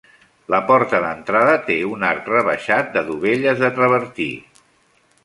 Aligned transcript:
La 0.53 0.59
porta 0.69 1.01
d'entrada 1.03 1.53
té 1.67 1.75
un 1.89 2.05
arc 2.11 2.31
rebaixat 2.33 2.89
de 2.97 3.05
dovelles 3.11 3.63
de 3.65 3.71
travertí. 3.77 4.31